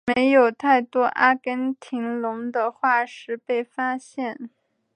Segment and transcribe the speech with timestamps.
[0.15, 4.49] 没有太多阿根廷龙的化石被发现。